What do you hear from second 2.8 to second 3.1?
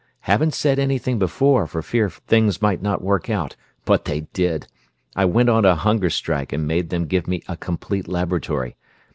not